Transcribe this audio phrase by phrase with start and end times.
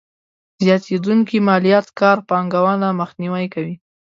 [0.63, 3.75] زياتېدونکې ماليات کار پانګونه مخنیوی کوي.